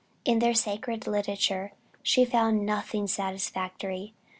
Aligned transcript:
In 0.25 0.39
their 0.39 0.55
sacred 0.55 1.05
literature 1.05 1.73
she 2.01 2.25
found 2.25 2.65
nothing 2.65 3.05
satisfactory. 3.07 4.15